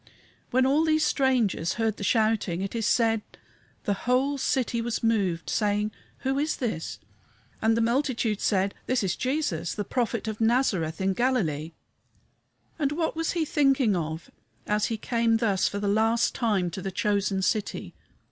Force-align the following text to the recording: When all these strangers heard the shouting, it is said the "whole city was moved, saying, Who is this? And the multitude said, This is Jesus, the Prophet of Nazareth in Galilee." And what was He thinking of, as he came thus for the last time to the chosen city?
When 0.49 0.65
all 0.65 0.83
these 0.83 1.05
strangers 1.05 1.73
heard 1.73 1.97
the 1.97 2.03
shouting, 2.03 2.63
it 2.63 2.73
is 2.73 2.87
said 2.87 3.21
the 3.83 3.93
"whole 4.09 4.39
city 4.39 4.81
was 4.81 5.03
moved, 5.03 5.47
saying, 5.47 5.91
Who 6.21 6.39
is 6.39 6.55
this? 6.55 6.97
And 7.61 7.77
the 7.77 7.81
multitude 7.81 8.41
said, 8.41 8.73
This 8.87 9.03
is 9.03 9.15
Jesus, 9.15 9.75
the 9.75 9.83
Prophet 9.83 10.27
of 10.27 10.41
Nazareth 10.41 11.01
in 11.01 11.13
Galilee." 11.13 11.73
And 12.79 12.93
what 12.93 13.15
was 13.15 13.33
He 13.33 13.45
thinking 13.45 13.95
of, 13.95 14.31
as 14.65 14.85
he 14.87 14.97
came 14.97 15.37
thus 15.37 15.67
for 15.67 15.77
the 15.77 15.87
last 15.87 16.33
time 16.33 16.71
to 16.71 16.81
the 16.81 16.89
chosen 16.89 17.43
city? 17.43 17.93